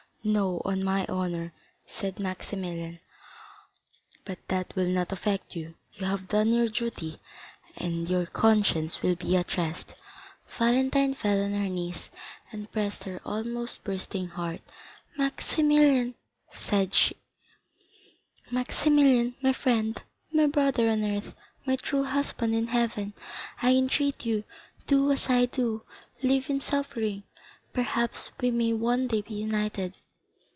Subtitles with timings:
[0.23, 1.51] "No, on my honor,"
[1.83, 2.99] said Maximilian;
[4.23, 5.73] "but that will not affect you.
[5.95, 7.19] You have done your duty,
[7.75, 9.95] and your conscience will be at rest."
[10.59, 12.11] Valentine fell on her knees,
[12.51, 14.61] and pressed her almost bursting heart.
[15.17, 16.13] "Maximilian,"
[16.51, 17.15] said she,
[18.51, 21.33] "Maximilian, my friend, my brother on earth,
[21.65, 23.13] my true husband in heaven,
[23.59, 24.43] I entreat you,
[24.85, 25.81] do as I do,
[26.21, 27.23] live in suffering;
[27.73, 29.95] perhaps we may one day be united."